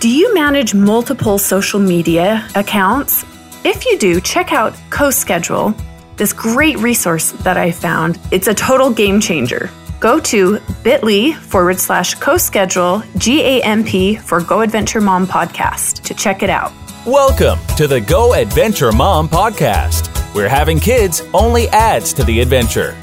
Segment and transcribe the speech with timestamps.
[0.00, 3.24] Do you manage multiple social media accounts?
[3.64, 5.74] If you do, check out CoSchedule,
[6.16, 8.18] this great resource that I found.
[8.30, 9.70] It's a total game changer.
[10.00, 16.50] Go to bit.ly forward slash co-schedule GAMP for Go Adventure Mom podcast to check it
[16.50, 16.72] out.
[17.06, 22.94] Welcome to the Go Adventure Mom podcast, where having kids only adds to the adventure.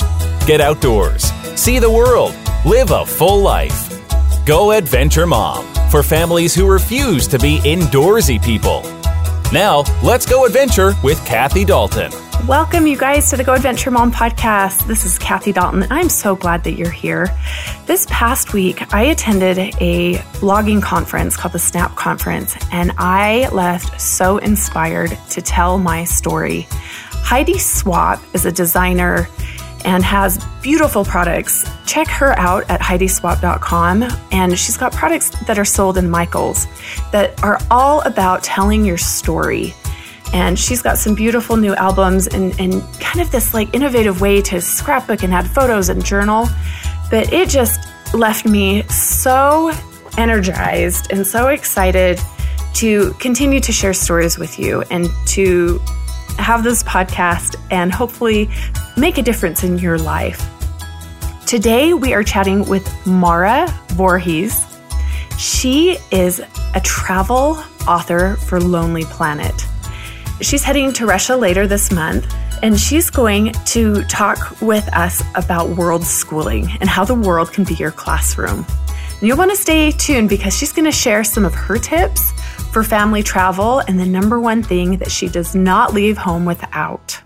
[0.46, 1.24] Get outdoors,
[1.60, 3.88] see the world, live a full life.
[4.46, 8.82] Go Adventure Mom for families who refuse to be indoorsy people.
[9.52, 12.12] Now, let's go adventure with Kathy Dalton.
[12.48, 14.88] Welcome, you guys, to the Go Adventure Mom podcast.
[14.88, 15.84] This is Kathy Dalton.
[15.84, 17.28] And I'm so glad that you're here.
[17.86, 24.00] This past week, I attended a blogging conference called the Snap Conference, and I left
[24.00, 26.68] so inspired to tell my story.
[27.12, 29.28] Heidi Swapp is a designer
[29.86, 31.70] and has beautiful products.
[31.86, 34.04] Check her out at heidiswapp.com.
[34.32, 36.66] And she's got products that are sold in Michael's
[37.12, 39.74] that are all about telling your story.
[40.34, 44.42] And she's got some beautiful new albums and, and kind of this like innovative way
[44.44, 46.48] to scrapbook and add photos and journal.
[47.10, 47.80] But it just
[48.14, 49.72] left me so
[50.18, 52.20] energized and so excited
[52.76, 55.80] to continue to share stories with you and to
[56.38, 58.50] have this podcast and hopefully
[58.98, 60.48] make a difference in your life.
[61.46, 64.68] Today, we are chatting with Mara Vorhees.
[65.38, 66.42] She is
[66.76, 69.54] a travel author for Lonely Planet.
[70.42, 72.34] She's heading to Russia later this month,
[72.64, 77.64] and she's going to talk with us about world schooling and how the world can
[77.64, 78.66] be your classroom.
[79.20, 82.32] And you'll want to stay tuned because she's going to share some of her tips
[82.72, 87.22] for family travel and the number one thing that she does not leave home without.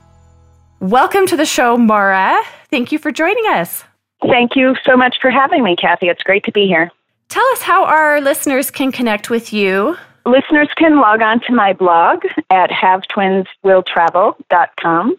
[0.85, 2.39] Welcome to the show, Mara.
[2.69, 3.83] Thank you for joining us.
[4.21, 6.09] Thank you so much for having me, Kathy.
[6.09, 6.91] It's great to be here.
[7.27, 9.97] Tell us how our listeners can connect with you.
[10.27, 15.15] Listeners can log on to my blog at havetwinswilltravel.com.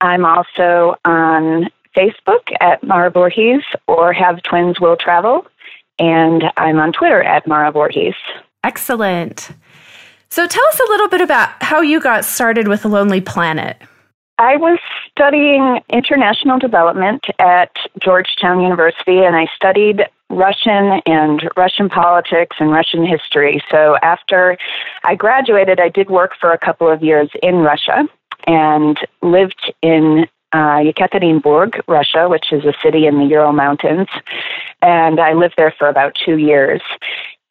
[0.00, 5.46] I'm also on Facebook at Mara Vorhees or Have Twins Will Travel,
[6.00, 8.16] and I'm on Twitter at Mara Vorhees.
[8.64, 9.50] Excellent.
[10.30, 13.80] So tell us a little bit about how you got started with Lonely Planet.
[14.40, 14.78] I was
[15.10, 17.70] studying international development at
[18.02, 23.62] Georgetown University, and I studied Russian and Russian politics and Russian history.
[23.70, 24.56] So after
[25.04, 28.08] I graduated, I did work for a couple of years in Russia
[28.46, 34.08] and lived in uh, Yekaterinburg, Russia, which is a city in the Ural Mountains.
[34.80, 36.80] And I lived there for about two years.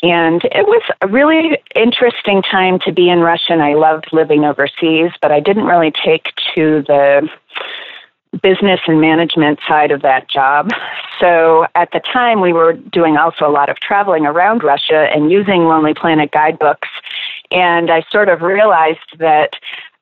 [0.02, 4.46] And it was a really interesting time to be in Russia, and I loved living
[4.46, 7.28] overseas, but I didn't really take to the
[8.42, 10.70] business and management side of that job.
[11.20, 15.32] So at the time, we were doing also a lot of traveling around Russia and
[15.32, 16.88] using Lonely Planet guidebooks.
[17.52, 19.54] And I sort of realized that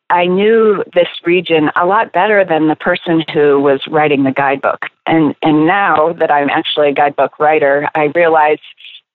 [0.09, 4.85] I knew this region a lot better than the person who was writing the guidebook.
[5.05, 8.59] And, and now that I'm actually a guidebook writer, I realize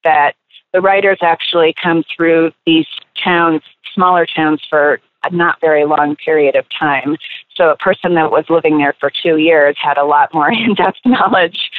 [0.05, 0.35] that
[0.73, 2.87] the writers actually come through these
[3.23, 3.63] towns,
[3.95, 7.17] smaller towns, for a not very long period of time.
[7.55, 10.99] So a person that was living there for two years had a lot more in-depth
[11.05, 11.71] knowledge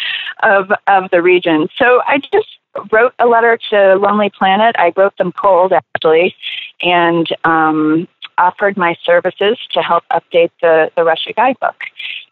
[0.41, 1.67] of of the region.
[1.77, 2.47] So I just
[2.91, 4.75] wrote a letter to Lonely Planet.
[4.77, 6.35] I wrote them cold actually,
[6.81, 11.75] and um, offered my services to help update the the Russia guidebook.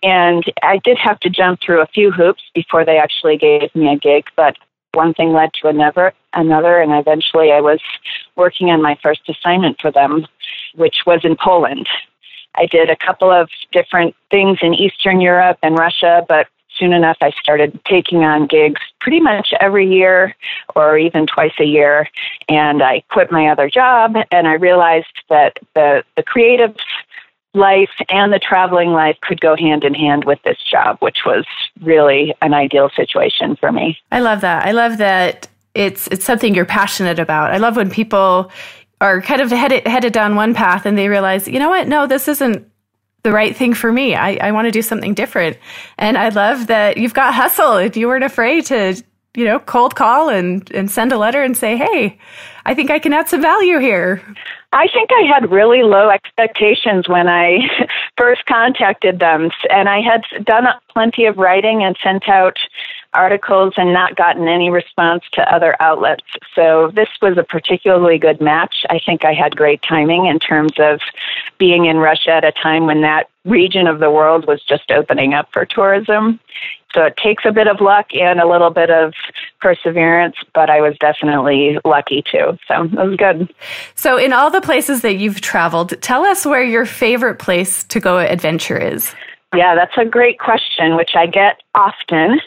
[0.04, 3.92] And I did have to jump through a few hoops before they actually gave me
[3.92, 4.56] a gig, but
[4.94, 7.80] one thing led to another, another, and eventually I was
[8.36, 10.28] working on my first assignment for them,
[10.76, 11.88] which was in Poland.
[12.56, 16.48] I did a couple of different things in Eastern Europe and Russia, but
[16.78, 20.36] soon enough I started taking on gigs pretty much every year
[20.76, 22.10] or even twice a year.
[22.50, 26.76] And I quit my other job and I realized that the, the creative
[27.54, 31.46] life and the traveling life could go hand in hand with this job, which was
[31.82, 33.98] really an ideal situation for me.
[34.12, 34.66] I love that.
[34.66, 37.52] I love that it's it's something you're passionate about.
[37.52, 38.52] I love when people
[39.00, 41.88] are kind of headed headed down one path and they realize, you know what?
[41.88, 42.68] No, this isn't
[43.24, 44.16] the right thing for me.
[44.16, 45.58] I, I want to do something different.
[45.98, 47.78] And I love that you've got hustle.
[47.78, 49.02] If you weren't afraid to,
[49.36, 52.18] you know, cold call and, and send a letter and say, Hey,
[52.66, 54.22] I think I can add some value here.
[54.74, 57.60] I think I had really low expectations when I
[58.18, 62.58] first contacted them, and I had done plenty of writing and sent out
[63.14, 66.24] articles and not gotten any response to other outlets.
[66.56, 68.86] So this was a particularly good match.
[68.90, 71.02] I think I had great timing in terms of
[71.58, 75.34] being in Russia at a time when that region of the world was just opening
[75.34, 76.40] up for tourism.
[76.94, 79.14] So it takes a bit of luck and a little bit of
[79.62, 82.58] perseverance, but I was definitely lucky too.
[82.68, 83.54] So it was good.
[83.96, 88.00] So, in all the places that you've traveled, tell us where your favorite place to
[88.00, 89.14] go adventure is.
[89.56, 92.40] Yeah, that's a great question, which I get often.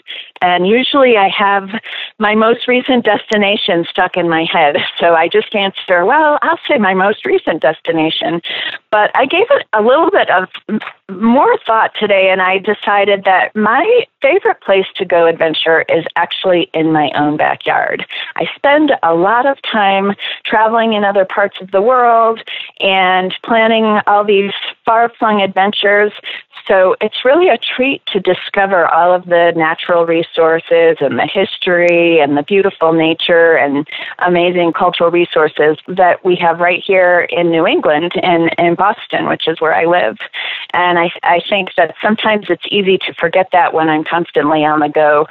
[0.44, 1.70] And usually I have
[2.18, 4.76] my most recent destination stuck in my head.
[5.00, 8.40] So I just answer, well, I'll say my most recent destination.
[8.94, 10.48] But I gave it a little bit of
[11.10, 16.70] more thought today and I decided that my favorite place to go adventure is actually
[16.72, 18.06] in my own backyard.
[18.36, 20.14] I spend a lot of time
[20.46, 22.40] traveling in other parts of the world
[22.78, 24.52] and planning all these
[24.86, 26.12] far flung adventures.
[26.66, 32.20] So it's really a treat to discover all of the natural resources and the history
[32.20, 33.86] and the beautiful nature and
[34.20, 39.48] amazing cultural resources that we have right here in New England and in Boston, which
[39.48, 40.18] is where I live.
[40.74, 44.80] And I, I think that sometimes it's easy to forget that when I'm constantly on
[44.80, 45.26] the go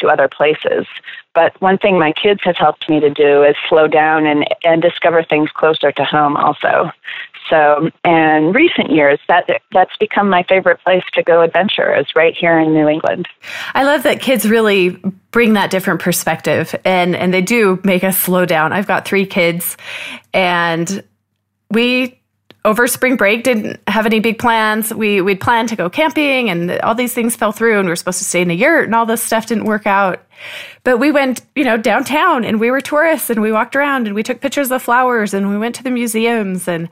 [0.00, 0.84] to other places.
[1.32, 4.82] But one thing my kids have helped me to do is slow down and, and
[4.82, 6.90] discover things closer to home also.
[7.48, 12.34] So, in recent years, that that's become my favorite place to go adventure is right
[12.36, 13.26] here in New England.
[13.74, 14.90] I love that kids really
[15.30, 18.72] bring that different perspective, and and they do make us slow down.
[18.72, 19.78] I've got three kids,
[20.34, 21.02] and
[21.70, 22.17] we
[22.64, 24.92] over spring break didn't have any big plans.
[24.92, 27.96] We we'd planned to go camping, and all these things fell through, and we were
[27.96, 30.24] supposed to stay in a yurt, and all this stuff didn't work out.
[30.84, 34.14] But we went, you know, downtown, and we were tourists, and we walked around, and
[34.14, 36.88] we took pictures of flowers, and we went to the museums, and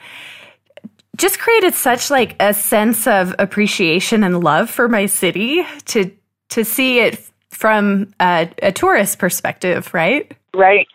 [1.16, 6.10] just created such like a sense of appreciation and love for my city to
[6.48, 10.30] to see it from a, a tourist perspective, right?
[10.54, 10.86] Right.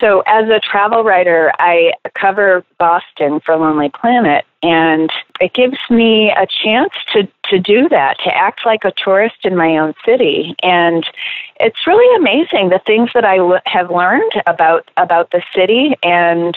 [0.00, 5.10] So, as a travel writer, I cover Boston for Lonely Planet, and
[5.40, 9.56] it gives me a chance to, to do that, to act like a tourist in
[9.56, 10.56] my own city.
[10.62, 11.06] And
[11.60, 16.56] it's really amazing the things that I have learned about about the city and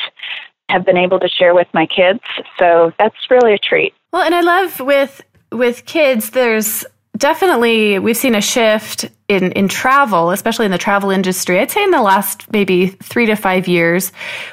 [0.69, 2.22] have been able to share with my kids.
[2.57, 3.94] So that's really a treat.
[4.12, 6.86] Well, and I love with with kids there's
[7.18, 11.60] definitely we've seen a shift in in travel, especially in the travel industry.
[11.60, 14.12] I'd say in the last maybe 3 to 5 years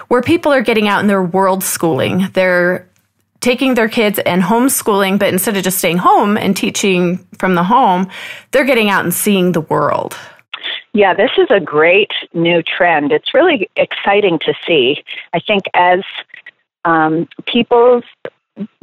[0.08, 2.28] where people are getting out and they're world schooling.
[2.32, 2.88] They're
[3.40, 7.62] taking their kids and homeschooling, but instead of just staying home and teaching from the
[7.62, 8.08] home,
[8.52, 10.16] they're getting out and seeing the world.
[10.94, 13.12] Yeah, this is a great new trend.
[13.12, 15.04] It's really exciting to see.
[15.34, 16.00] I think as
[16.84, 18.04] um, people's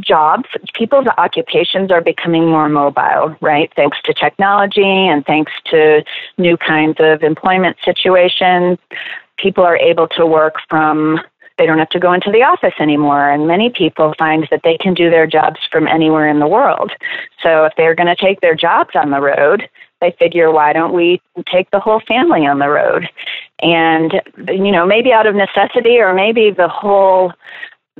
[0.01, 3.71] jobs, people's occupations are becoming more mobile, right?
[3.75, 6.03] Thanks to technology and thanks to
[6.37, 8.77] new kinds of employment situations,
[9.37, 11.19] people are able to work from
[11.57, 14.77] they don't have to go into the office anymore and many people find that they
[14.77, 16.91] can do their jobs from anywhere in the world
[17.43, 19.69] so if they're going to take their jobs on the road
[20.01, 23.07] they figure, why don't we take the whole family on the road?
[23.61, 24.13] And,
[24.47, 27.31] you know, maybe out of necessity or maybe the whole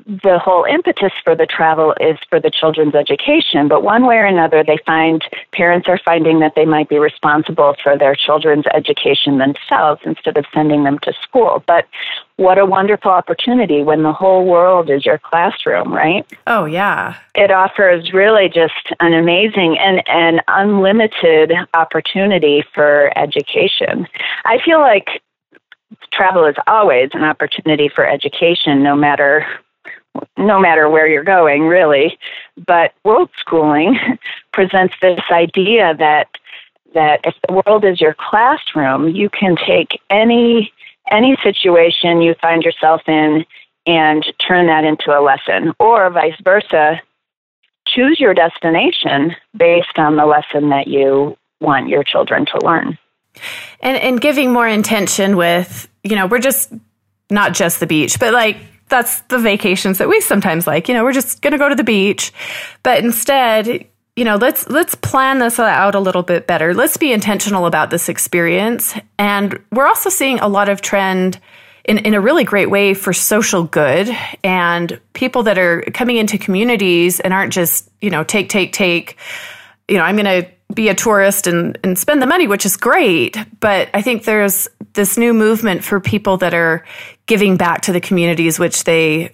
[0.05, 4.25] the whole impetus for the travel is for the children's education, but one way or
[4.25, 9.37] another, they find parents are finding that they might be responsible for their children's education
[9.37, 11.63] themselves instead of sending them to school.
[11.67, 11.87] But
[12.37, 16.25] what a wonderful opportunity when the whole world is your classroom, right?
[16.47, 17.17] Oh, yeah.
[17.35, 24.07] It offers really just an amazing and, and unlimited opportunity for education.
[24.45, 25.21] I feel like
[26.11, 29.45] travel is always an opportunity for education, no matter
[30.37, 32.17] no matter where you're going, really.
[32.65, 33.97] But world schooling
[34.53, 36.27] presents this idea that
[36.93, 40.73] that if the world is your classroom, you can take any
[41.09, 43.45] any situation you find yourself in
[43.85, 47.01] and turn that into a lesson, or vice versa.
[47.87, 52.97] Choose your destination based on the lesson that you want your children to learn.
[53.79, 56.71] And and giving more intention with, you know, we're just
[57.29, 58.57] not just the beach, but like
[58.91, 60.87] that's the vacations that we sometimes like.
[60.87, 62.31] You know, we're just going to go to the beach,
[62.83, 66.75] but instead, you know, let's let's plan this out a little bit better.
[66.75, 68.93] Let's be intentional about this experience.
[69.17, 71.39] And we're also seeing a lot of trend
[71.85, 74.09] in, in a really great way for social good
[74.43, 79.17] and people that are coming into communities and aren't just, you know, take, take, take,
[79.87, 82.77] you know, I'm going to be a tourist and, and spend the money, which is
[82.77, 83.37] great.
[83.59, 86.85] But I think there's this new movement for people that are
[87.31, 89.33] giving back to the communities which they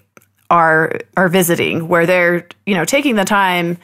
[0.49, 3.77] are are visiting, where they're you know taking the time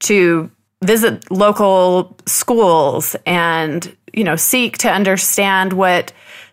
[0.00, 0.50] to
[0.82, 6.12] visit local schools and you know, seek to understand what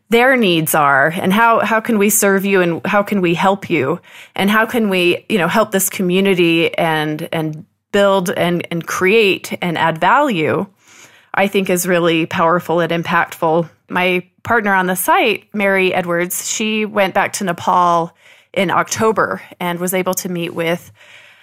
[0.09, 3.69] their needs are and how, how can we serve you and how can we help
[3.69, 3.99] you
[4.35, 9.57] and how can we, you know, help this community and, and build and, and create
[9.61, 10.65] and add value,
[11.33, 13.69] I think is really powerful and impactful.
[13.89, 18.15] My partner on the site, Mary Edwards, she went back to Nepal
[18.53, 20.91] in October and was able to meet with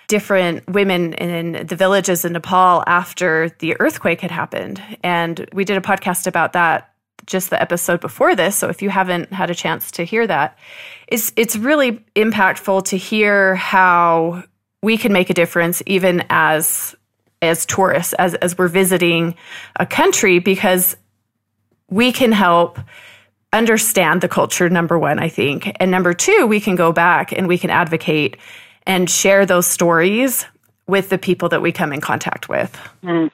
[0.08, 4.82] different women in the villages in Nepal after the earthquake had happened.
[5.02, 6.90] And we did a podcast about that
[7.26, 8.56] just the episode before this.
[8.56, 10.58] So if you haven't had a chance to hear that,
[11.08, 14.44] it's it's really impactful to hear how
[14.82, 16.94] we can make a difference even as
[17.40, 19.34] as tourists, as as we're visiting
[19.76, 20.96] a country, because
[21.90, 22.78] we can help
[23.52, 25.74] understand the culture, number one, I think.
[25.78, 28.36] And number two, we can go back and we can advocate
[28.86, 30.44] and share those stories
[30.86, 32.78] with the people that we come in contact with.
[33.02, 33.30] Mm.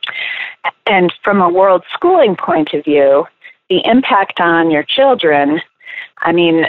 [0.87, 3.26] And from a world schooling point of view,
[3.69, 5.61] the impact on your children,
[6.19, 6.66] I mean,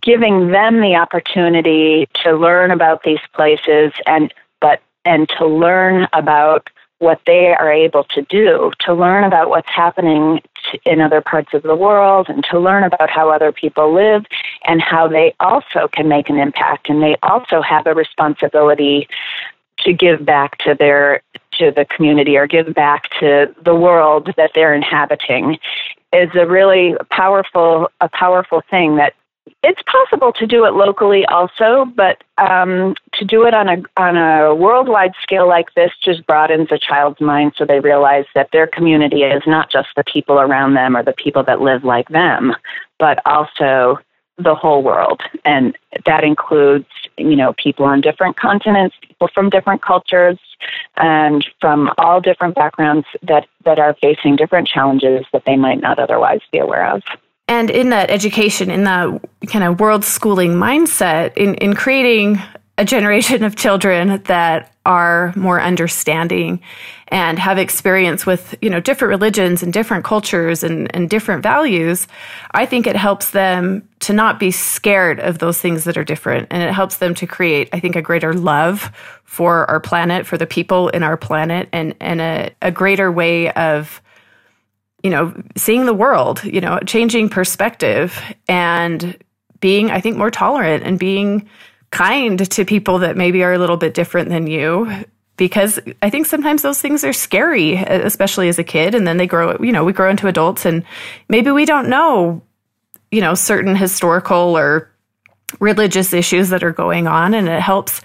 [0.00, 6.70] giving them the opportunity to learn about these places and but and to learn about
[7.02, 10.40] what they are able to do, to learn about what's happening
[10.86, 14.24] in other parts of the world, and to learn about how other people live
[14.64, 16.88] and how they also can make an impact.
[16.88, 19.08] And they also have a responsibility
[19.80, 21.22] to give back to their
[21.58, 25.58] to the community or give back to the world that they're inhabiting
[26.12, 29.14] is a really powerful a powerful thing that
[29.62, 34.16] it's possible to do it locally also, but um, to do it on a on
[34.16, 38.66] a worldwide scale like this just broadens a child's mind, so they realize that their
[38.66, 42.52] community is not just the people around them or the people that live like them,
[42.98, 43.98] but also
[44.38, 49.82] the whole world, and that includes you know people on different continents, people from different
[49.82, 50.38] cultures,
[50.96, 55.98] and from all different backgrounds that that are facing different challenges that they might not
[55.98, 57.02] otherwise be aware of.
[57.48, 62.40] And in that education, in that kind of world schooling mindset, in, in creating
[62.78, 66.60] a generation of children that are more understanding
[67.08, 72.08] and have experience with you know different religions and different cultures and, and different values
[72.52, 76.48] i think it helps them to not be scared of those things that are different.
[76.50, 78.90] And it helps them to create i think a greater love
[79.24, 83.52] for our planet for the people in our planet and and a, a greater way
[83.52, 84.02] of
[85.02, 89.16] you know, seeing the world, you know, changing perspective and
[89.60, 91.48] being, I think, more tolerant and being
[91.90, 95.04] kind to people that maybe are a little bit different than you.
[95.36, 98.94] Because I think sometimes those things are scary, especially as a kid.
[98.94, 100.84] And then they grow, you know, we grow into adults and
[101.28, 102.42] maybe we don't know,
[103.10, 104.90] you know, certain historical or
[105.58, 107.34] religious issues that are going on.
[107.34, 108.02] And it helps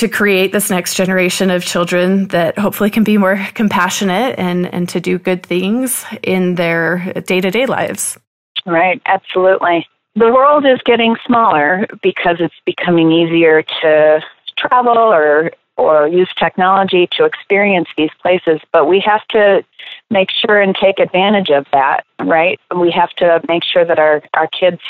[0.00, 4.88] to create this next generation of children that hopefully can be more compassionate and, and
[4.88, 8.18] to do good things in their day to day lives.
[8.64, 9.86] Right, absolutely.
[10.14, 14.22] The world is getting smaller because it's becoming easier to
[14.56, 19.64] travel or or use technology to experience these places, but we have to
[20.10, 22.60] make sure and take advantage of that, right?
[22.76, 24.82] We have to make sure that our, our kids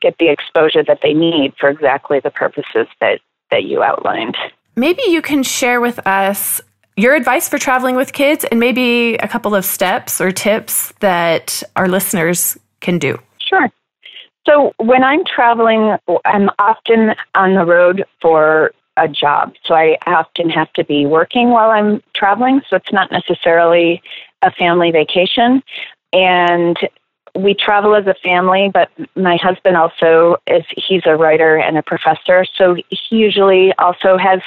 [0.00, 3.20] get the exposure that they need for exactly the purposes that
[3.52, 4.36] that you outlined.
[4.74, 6.60] Maybe you can share with us
[6.96, 11.62] your advice for traveling with kids and maybe a couple of steps or tips that
[11.76, 13.18] our listeners can do.
[13.38, 13.70] Sure.
[14.46, 19.54] So, when I'm traveling, I'm often on the road for a job.
[19.64, 22.60] So, I often have to be working while I'm traveling.
[22.68, 24.02] So, it's not necessarily
[24.42, 25.62] a family vacation.
[26.12, 26.76] And
[27.34, 31.82] we travel as a family, but my husband also is he's a writer and a
[31.82, 34.40] professor, so he usually also has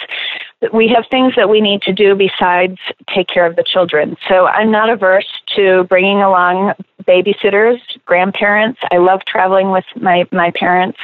[0.73, 2.77] we have things that we need to do besides
[3.13, 4.15] take care of the children.
[4.27, 6.73] So I'm not averse to bringing along
[7.07, 8.79] babysitters, grandparents.
[8.91, 10.97] I love traveling with my my parents,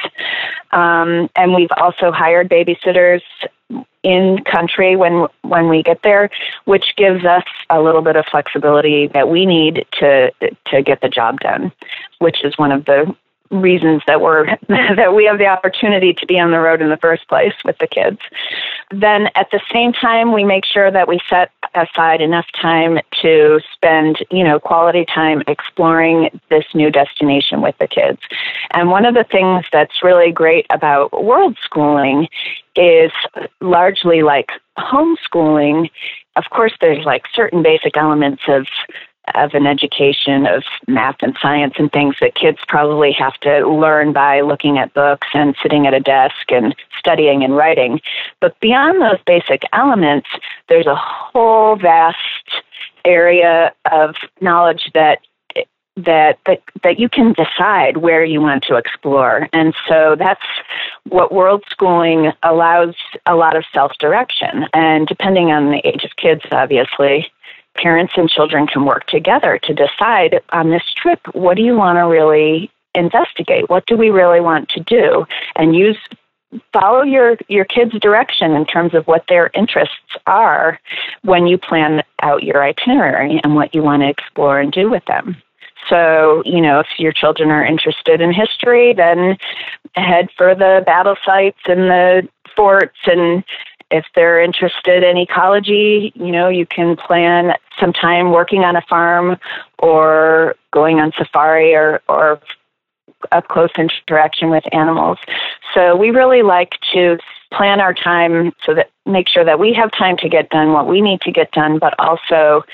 [0.72, 3.22] um, and we've also hired babysitters
[4.02, 6.28] in country when when we get there,
[6.64, 10.32] which gives us a little bit of flexibility that we need to
[10.66, 11.72] to get the job done,
[12.18, 13.14] which is one of the
[13.52, 16.96] reasons that we're that we have the opportunity to be on the road in the
[16.96, 18.18] first place with the kids.
[18.90, 23.60] Then at the same time we make sure that we set aside enough time to
[23.72, 28.18] spend, you know, quality time exploring this new destination with the kids.
[28.72, 32.28] And one of the things that's really great about world schooling
[32.76, 33.12] is
[33.60, 35.90] largely like homeschooling.
[36.36, 38.66] Of course there's like certain basic elements of
[39.34, 44.12] of an education of math and science and things that kids probably have to learn
[44.12, 48.00] by looking at books and sitting at a desk and studying and writing.
[48.40, 50.28] But beyond those basic elements,
[50.68, 52.18] there's a whole vast
[53.04, 55.20] area of knowledge that
[55.96, 60.40] that, that that you can decide where you want to explore and so that's
[61.10, 62.94] what world schooling allows
[63.26, 67.30] a lot of self-direction and depending on the age of kids obviously
[67.74, 71.96] parents and children can work together to decide on this trip what do you want
[71.96, 73.68] to really investigate?
[73.70, 75.26] What do we really want to do?
[75.56, 75.96] And use
[76.72, 80.78] follow your your kids direction in terms of what their interests are
[81.22, 85.04] when you plan out your itinerary and what you want to explore and do with
[85.06, 85.36] them.
[85.88, 89.38] So you know if your children are interested in history then
[89.94, 93.42] head for the battle sites and the forts and
[93.92, 98.82] if they're interested in ecology, you know, you can plan some time working on a
[98.88, 99.36] farm
[99.78, 102.40] or going on safari or, or
[103.30, 105.18] up close interaction with animals.
[105.74, 107.18] So we really like to
[107.52, 110.88] plan our time so that make sure that we have time to get done what
[110.88, 112.64] we need to get done, but also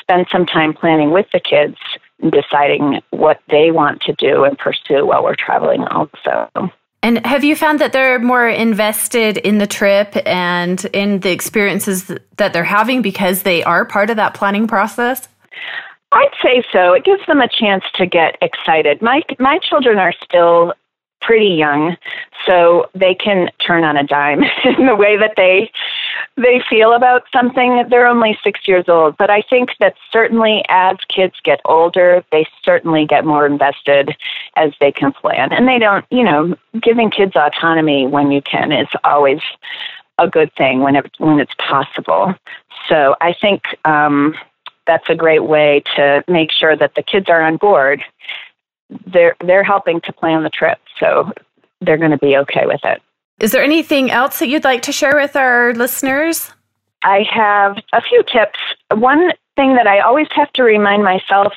[0.00, 1.76] spend some time planning with the kids
[2.20, 6.50] and deciding what they want to do and pursue while we're traveling also.
[7.02, 12.10] And have you found that they're more invested in the trip and in the experiences
[12.36, 15.28] that they're having because they are part of that planning process?
[16.10, 16.94] I'd say so.
[16.94, 19.02] It gives them a chance to get excited.
[19.02, 20.72] My my children are still
[21.20, 21.96] pretty young,
[22.46, 25.70] so they can turn on a dime in the way that they
[26.36, 27.84] they feel about something.
[27.90, 32.46] They're only six years old, but I think that certainly as kids get older, they
[32.62, 34.16] certainly get more invested
[34.56, 35.52] as they can plan.
[35.52, 39.40] And they don't, you know, giving kids autonomy when you can is always
[40.18, 42.34] a good thing when it, when it's possible.
[42.88, 44.34] So I think um,
[44.86, 48.02] that's a great way to make sure that the kids are on board.
[49.06, 51.32] They're they're helping to plan the trip, so
[51.80, 53.00] they're going to be okay with it.
[53.40, 56.50] Is there anything else that you'd like to share with our listeners?
[57.04, 58.58] I have a few tips.
[58.92, 61.52] One thing that I always have to remind myself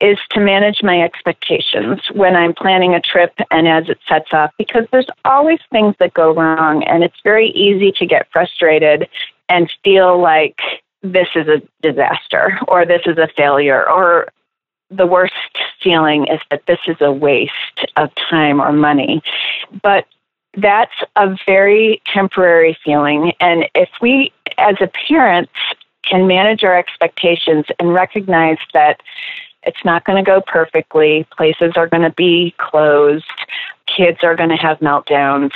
[0.00, 4.52] is to manage my expectations when I'm planning a trip and as it sets up
[4.58, 9.08] because there's always things that go wrong and it's very easy to get frustrated
[9.48, 10.58] and feel like
[11.02, 14.28] this is a disaster or this is a failure or
[14.90, 15.34] the worst
[15.82, 17.52] feeling is that this is a waste
[17.96, 19.22] of time or money.
[19.82, 20.06] But
[20.56, 23.32] that's a very temporary feeling.
[23.40, 25.50] And if we, as a parent,
[26.02, 29.00] can manage our expectations and recognize that
[29.64, 33.24] it's not going to go perfectly, places are going to be closed,
[33.86, 35.50] kids are going to have meltdowns,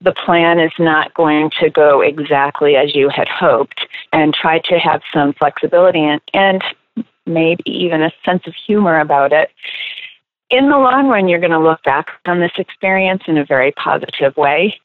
[0.00, 4.78] the plan is not going to go exactly as you had hoped, and try to
[4.78, 6.64] have some flexibility and, and
[7.26, 9.50] maybe even a sense of humor about it
[10.50, 13.72] in the long run, you're going to look back on this experience in a very
[13.72, 14.78] positive way.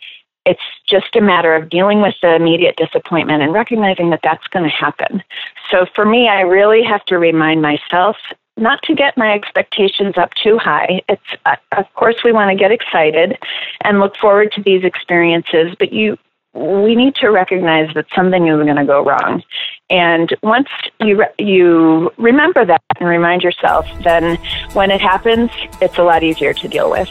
[0.46, 4.64] It's just a matter of dealing with the immediate disappointment and recognizing that that's going
[4.64, 5.22] to happen.
[5.70, 8.16] So for me, I really have to remind myself
[8.58, 11.02] not to get my expectations up too high.
[11.08, 13.38] It's uh, of course we want to get excited
[13.82, 16.18] and look forward to these experiences, but you
[16.54, 19.44] we need to recognize that something is going to go wrong.
[19.90, 20.68] And once
[21.00, 24.38] you re- you remember that and remind yourself, then
[24.74, 27.10] when it happens, it's a lot easier to deal with.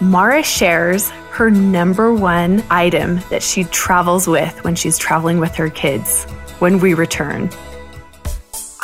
[0.00, 5.70] Mara shares her number one item that she travels with when she's traveling with her
[5.70, 6.24] kids
[6.58, 7.48] when we return.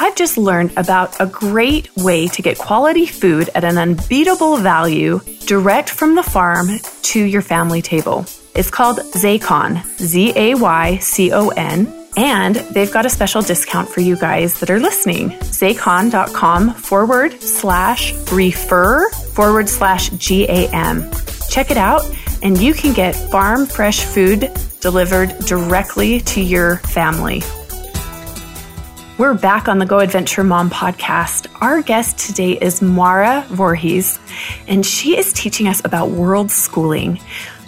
[0.01, 5.21] I've just learned about a great way to get quality food at an unbeatable value
[5.47, 6.69] direct from the farm
[7.03, 8.25] to your family table.
[8.59, 13.89] It's called Zaycon, Z A Y C O N, and they've got a special discount
[13.89, 15.31] for you guys that are listening.
[15.31, 21.09] Zaycon.com forward slash refer forward slash GAM.
[21.49, 22.03] Check it out,
[22.43, 27.43] and you can get farm fresh food delivered directly to your family.
[29.19, 31.47] We're back on the Go Adventure Mom podcast.
[31.61, 34.19] Our guest today is Mara Vorhees,
[34.67, 37.21] and she is teaching us about world schooling.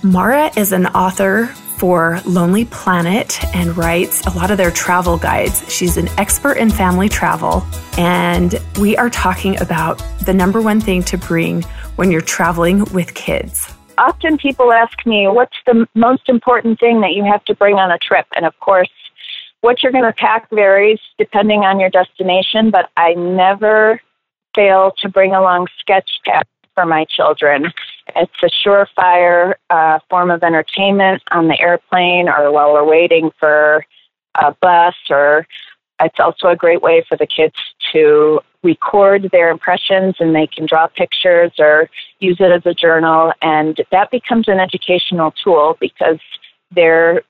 [0.02, 5.62] Mara is an author for Lonely Planet and writes a lot of their travel guides.
[5.70, 7.66] She's an expert in family travel,
[7.98, 11.62] and we are talking about the number one thing to bring
[11.96, 13.70] when you're traveling with kids.
[13.98, 17.92] Often people ask me, What's the most important thing that you have to bring on
[17.92, 18.26] a trip?
[18.34, 18.88] And of course,
[19.60, 24.00] what you're going to pack varies depending on your destination, but I never
[24.54, 27.70] fail to bring along sketch packs for my children.
[28.16, 33.84] It's a surefire uh, form of entertainment on the airplane or while we're waiting for
[34.36, 35.46] a bus, or
[36.00, 37.54] it's also a great way for the kids
[37.92, 43.32] to record their impressions and they can draw pictures or use it as a journal.
[43.42, 46.18] And that becomes an educational tool because
[46.72, 47.22] they're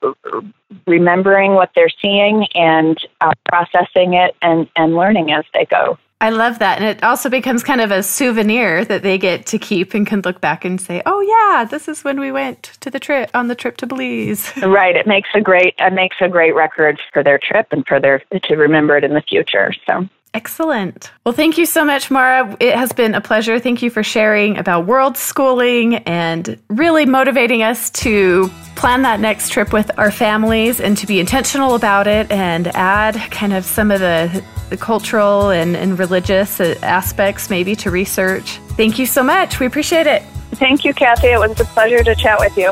[0.85, 5.97] remembering what they're seeing and uh, processing it and, and learning as they go.
[6.21, 6.77] I love that.
[6.77, 10.21] And it also becomes kind of a souvenir that they get to keep and can
[10.21, 13.47] look back and say, "Oh yeah, this is when we went to the trip on
[13.47, 14.95] the trip to Belize." Right.
[14.95, 18.19] It makes a great it makes a great record for their trip and for their
[18.43, 19.73] to remember it in the future.
[19.87, 21.11] So Excellent.
[21.25, 22.55] Well, thank you so much, Mara.
[22.61, 23.59] It has been a pleasure.
[23.59, 29.49] Thank you for sharing about world schooling and really motivating us to plan that next
[29.49, 33.91] trip with our families and to be intentional about it and add kind of some
[33.91, 38.57] of the, the cultural and, and religious aspects maybe to research.
[38.77, 39.59] Thank you so much.
[39.59, 40.23] We appreciate it.
[40.53, 41.27] Thank you, Kathy.
[41.27, 42.71] It was a pleasure to chat with you.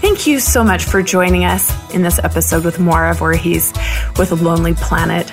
[0.00, 3.72] Thank you so much for joining us in this episode with Mara Vorhees
[4.18, 5.30] with Lonely Planet.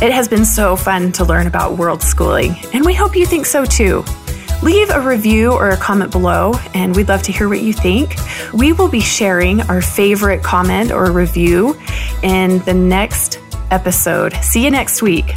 [0.00, 3.46] It has been so fun to learn about world schooling, and we hope you think
[3.46, 4.04] so too.
[4.62, 8.14] Leave a review or a comment below, and we'd love to hear what you think.
[8.52, 11.76] We will be sharing our favorite comment or review
[12.22, 13.40] in the next
[13.72, 14.34] episode.
[14.34, 15.32] See you next week.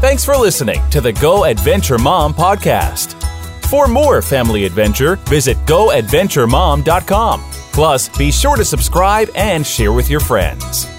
[0.00, 3.14] Thanks for listening to the Go Adventure Mom podcast.
[3.66, 7.40] For more family adventure, visit goadventuremom.com.
[7.72, 10.91] Plus, be sure to subscribe and share with your friends.